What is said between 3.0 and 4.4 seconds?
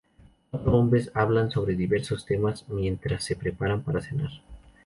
se preparan para cenar.